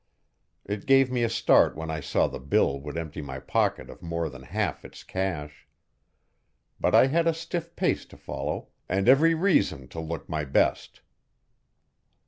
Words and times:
It 0.65 0.87
gave 0.87 1.11
me 1.11 1.21
a 1.21 1.29
start 1.29 1.75
when 1.75 1.91
I 1.91 1.99
saw 1.99 2.25
the 2.25 2.39
bill 2.39 2.79
would 2.81 2.97
empty 2.97 3.21
my 3.21 3.37
pocket 3.39 3.87
of 3.87 4.01
more 4.01 4.29
than 4.31 4.41
half 4.41 4.83
its 4.83 5.03
cash. 5.03 5.67
But 6.79 6.95
I 6.95 7.05
had 7.05 7.27
a 7.27 7.35
stiff 7.35 7.75
pace 7.75 8.03
to 8.07 8.17
follow, 8.17 8.69
and 8.89 9.07
every 9.07 9.35
reason 9.35 9.87
to 9.89 9.99
look 9.99 10.27
my 10.27 10.43
best. 10.43 11.01